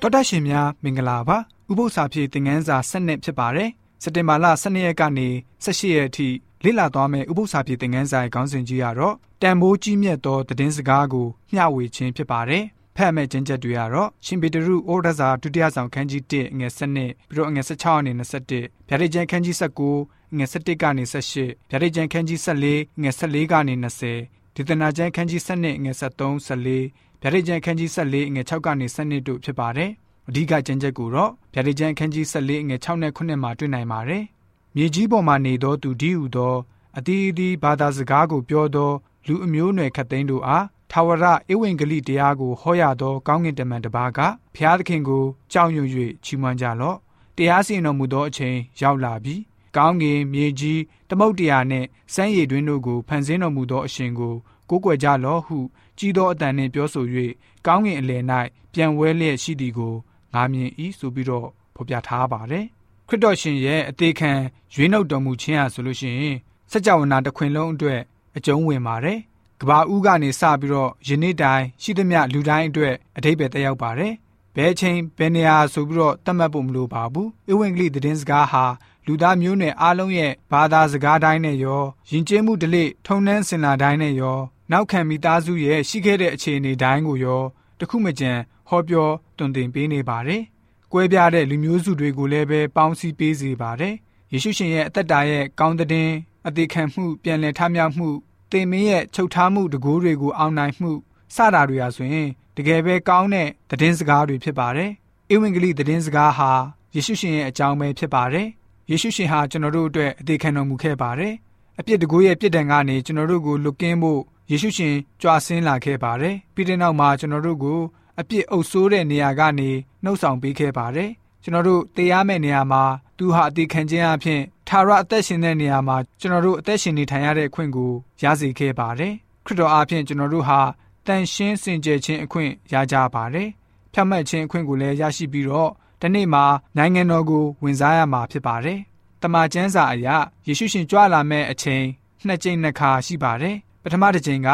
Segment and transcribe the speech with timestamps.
[0.00, 1.38] တော်တာရှင်များမင်္ဂလာပါ
[1.70, 3.70] ဥပု္ပ္ပစာဖြည့်သင်ခန်းစာ7နှစ်ဖြစ်ပါတယ်
[4.02, 5.28] စက်တင်ဘာလ12ရက်ကနေ
[5.64, 6.28] 18ရက်အထိ
[6.64, 12.64] လေ့လာသွားမယ့်ဥပု္ပ္ပစာဖြည့်သင်ခန်းစာရဲ့ခေါင်းစဉ်ကြီးကတော့တန်ဖိုးကြီးမြတ်သောသတင်းစကားကိုမျှဝေခြင်းဖြစ်ပါတယ်
[12.96, 29.90] ဖတ်မဲ့ကျင့်ချက်တွေကတော့ရှင်ပေတရုဩရစာဒုတိယဆောင်ခန်းကြီး1ငွေ7ပြီးတော့ငွေ16အနေနဲ့21ဗျာဒိတ်ကျမ်းခန်းကြီး19ငွေ17ကနေ18ဗျာဒိတ်ကျမ်းခန်းကြီး14ငွေ14ကနေ20ဒေသနာကျမ်းခန်းကြီး7ငွေ73 14 ဗျာဒိတ်ကျမ်းခန်းကြီး14ငွေ6ကနေ7တို့ဖြစ်ပါတယ်။
[30.28, 34.24] အဓိကကျမ်းချက်ကိုတော့ဗျာဒိတ်ကျမ်းခန်းကြီး14ငွေ6နဲ့9မှာတွေ့နိုင်ပါတယ်။
[34.76, 36.54] မြေကြီးပေါ်မှာနေသောသူဒီဟုသော
[36.98, 38.90] အတီးအတီးဘာသာစကားကိုပြောသော
[39.26, 44.20] လူအမျိုးနွယ်ခတ်သိန်းတို့အားထာဝရဧဝံဂေလိတရားကိုဟောရသောကောင်းကင်တမန်တစ်ပါးက
[44.54, 45.88] ဖျားသခင်ကိုကြောက်ရွံ့၍
[46.24, 46.96] ချီးမွမ်းကြလော့။
[47.36, 49.36] တရားစီရင်တော်မူသောအချိန်ရောက်လာပြီ။
[49.76, 54.34] ကောင်းကင်မြေကြီးသမုတ်တရားနှင့်စမ်းရည်တွင်တို့ကိုဖန်ဆင်းတော်မူသောအရှင်ကို
[54.70, 55.58] ကိုးကွယ်ကြလော့ဟု
[55.98, 57.04] ကြီးသောအတန်နှင့်ပြောဆို၍
[57.66, 58.22] ကောင်းကင်အလယ်၌
[58.72, 59.94] ပြန်ဝဲလျက်ရှိသည်ကို
[60.34, 62.64] ငါမြင်၏ဆိုပြီးတော့ဖော်ပြထားပါတယ်
[63.08, 64.30] ခရစ်တော်ရှင်ရဲ့အသေးခံ
[64.74, 66.36] ရွေးနှုတ်တော်မူခြင်းဟာဆိုလို့ရှိရင်
[66.70, 68.00] စัจ java နာတစ်ခွင်လုံးအတွက်
[68.36, 69.18] အကျုံးဝင်ပါတယ်
[69.60, 74.12] ကဘာဦးကနေစပြီးတော့ယနေ့တိုင်ရှိသမျှလူတိုင်းအတွက်အထိပ္ပယ်တက်ရောက်ပါတယ်
[74.56, 78.64] ဘယ်ချိန်ဘယ်နေရာဆိုပြီးတော့သတ်မှတ်ဖို့မလိုပါဘူး။ဧဝံဂေလိသတင်းစကားဟာ
[79.06, 84.38] လူသားမျိုးနွယ်အားလုံးရဲ့ဘာသာစကားတိုင်းနဲ့ရောယဉ်ကျေးမှုဓလေ့ထုံနှန်းစင်လာတိုင်းနဲ့ရော
[84.72, 87.42] နောက်ခံမိသားစုရဲ့ရှိခဲ့တဲ့အခြေအနေတိုင်းကိုရော
[87.80, 88.32] တခုမကြံ
[88.68, 90.42] ဟောပြောတွင်တင်ပေးနေပါတယ်။
[90.92, 93.94] ကွဲပြားတဲ့လူမျိုးစုတွေကိုလည်းပဲပေါင်းစည်းပေးစေပါတယ်။
[94.32, 96.08] ယေရှုရှင်ရဲ့အသက်တာရဲ့ကောင်းတဲ့
[96.46, 98.08] အသေးခံမှုပြန်လည်ထမြောက်မှု
[98.52, 100.90] တင်မင်းရဲ့ချုပ်ထားမှုတကိုးတွေကိုအောင်နိုင်မှု
[101.34, 104.90] စတာတွေဟာဆိုရင်တကယ်ပဲကောင်းတဲ့သတင်းစကားတွေဖြစ်ပါတယ်။
[105.32, 106.50] ဧဝံဂေလိသတင်းစကားဟာ
[106.94, 108.46] ယေရှုရှင်ရဲ့အကြောင်းပဲဖြစ်ပါတယ်။
[108.90, 111.34] ယေရှုရှင်ဟာကျွန်တော်တို့အတွက်အသေးခံတော်မူခဲ့ပါတယ်။
[111.78, 117.80] အပြစ်တကိုးရဲ့ပြစ်ဒဏ်ကနေကျွန်တော်တို့ကိုလွတ်ကင်းဖို့ ယေရှုရှင်ကြွဆင်းလာခဲ့ပါတယ်။ပြီးတဲ့နောက်မှာကျွန်တော်တို့ကို
[118.20, 119.70] အပြစ်အုပ်ဆိုးတဲ့နေရာကနေ
[120.04, 121.10] နှုတ်ဆောင်ပေးခဲ့ပါတယ်။
[121.42, 122.82] ကျွန်တော်တို့တရားမဲ့နေရာမှာ
[123.18, 127.92] သူဟာအသေးခံခြင်းအဖြစ်ထာဝရအသက်ရှင်တဲ့နေရာမှာကျွန်တော်တို့အသက်ရှင်နေထိုင်ရတဲ့အခွင့်ကို
[128.22, 129.12] ရစေခဲ့ပါတယ်။
[129.46, 130.60] ခရစ်တော်အားဖြင့်ကျွန်တော်တို့ဟာ
[131.06, 133.48] တန်ရှင်းစင်ကြယ်ခြင်းအခွင့်ရကြပါတယ်။
[133.92, 135.70] ဖြတ်မှတ်ခြင်းအခွင့်ကိုလည်းရရှိပြီးတော့
[136.00, 136.44] ဒီနေ့မှာ
[136.76, 138.78] နိုင်ငံတော်ကိုဝင်စားရမှာဖြစ်ပါတယ်။
[139.22, 140.08] တမန်ကျမ်းစာအရ
[140.46, 141.84] ယေရှုရှင်ကြွလာမဲ့အချိန်
[142.26, 143.56] နှစ်ကြိမ်နှစ်ခါရှိပါတယ်။
[143.88, 144.50] ပထမတစ်ကြိမ်က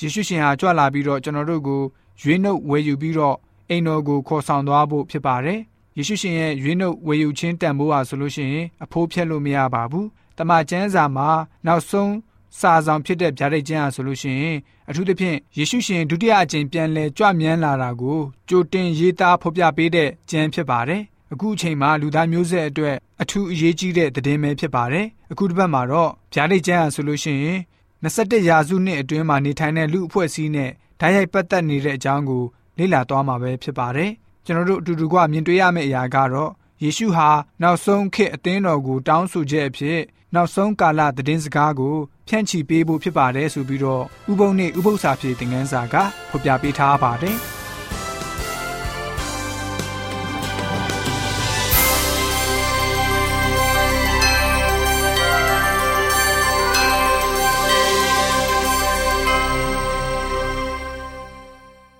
[0.00, 1.82] ယေရှုရှင်ဟာကြွလာပြီးတော့ကျွန်တော်တို့ကို
[2.22, 3.36] ရွေးနှုတ်ဝယ်ယူပြီးတော့
[3.68, 5.60] အိမ်တော်ကိုခေါ်ဆောင်သွားဖို့ဖြစ်ပါတယ်။
[5.96, 10.06] ယေရှုရှင်ရဲ့ရွေးနှုတ်ဝယ်ယူခြင်းတန်ဖိုးဟာဆိုလို့ရှိရင်အဖိုးဖြတ်လို့မရပါဘူး။
[10.38, 11.28] တမန်ကျမ်းစာမှာ
[11.66, 12.12] နောက်ဆုံး
[12.60, 14.56] စာဆောင်ဖြစ်တဲ့ဗျာဒိတ်ကျမ်းဟာဆိုလို့ရှိရင်
[14.88, 27.58] အထူးသဖြင့်ယေရှုရှင်ဒုတိယအကြိမ်ပြန်လည်ကြွမြန်းလာတာကိုကြိုတင်ရေးသားဖော်ပြပေးတဲ့ကျမ်းဖြစ်ပါတယ်။အခုအချိန်မှာလူသားမျိုးဆက်အတွက်အထူးအရေးကြီးတဲ့သတင်းပဲဖြစ်ပါတယ်။အခုတစ်ပတ်မှာတော့ဗျာဒိတ်ကျမ်းဟာဆိုလို့ရှိရင်
[28.06, 32.44] 21ရာစုနှစ်အတွင်းမှာနေထိုင်တဲ့လူအဖွဲ့အစည်းနဲ့ဓာတ်ရိုက်ပတ်သက်နေတဲ့အကြောင်းကို
[32.78, 34.10] လေ့လာသွားမှာပဲဖြစ်ပါတယ်။
[34.44, 36.50] ကျွန်တော်တို့အတူတူကမြင်တွေ့ရမယ့်အရာကတော့
[36.82, 37.28] ယေရှုဟာ
[37.62, 40.00] နောက်ဆုံးခေတ်အသင်းတော်ကိုတောင်းဆိုချက်အဖြစ်
[40.34, 41.96] နောက်ဆုံးကာလသတင်းစကားကို
[42.28, 45.94] ဖြန့်ချီပေးဖို့ဖြစ်ပါတယ်ဆိုပြီးတော့ဥပုံနဲ့ဥပု္ပ္ပစာဖြစ်တဲ့ငန်းစာက
[46.30, 47.38] ဖော်ပြပေးထားပါတယ်။